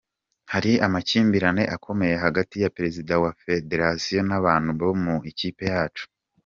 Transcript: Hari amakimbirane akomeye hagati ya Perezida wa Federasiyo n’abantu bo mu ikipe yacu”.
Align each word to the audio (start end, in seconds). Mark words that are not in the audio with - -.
Hari 0.51 0.71
amakimbirane 0.85 1.63
akomeye 1.75 2.15
hagati 2.23 2.55
ya 2.63 2.71
Perezida 2.75 3.13
wa 3.23 3.31
Federasiyo 3.43 4.19
n’abantu 4.29 4.69
bo 4.79 4.89
mu 5.03 5.15
ikipe 5.31 5.63
yacu”. 5.73 6.05